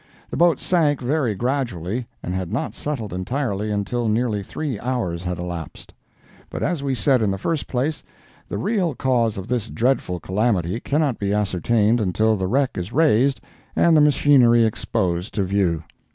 [0.31, 5.37] The boat sank very gradually, and had not settled entirely until nearly three hours had
[5.37, 5.93] elapsed.
[6.49, 8.01] But as we said in the first place,
[8.49, 13.41] the real cause of this dreadful calamity cannot be ascertained until the wreck is raised
[13.75, 15.83] and the machinery exposed to view.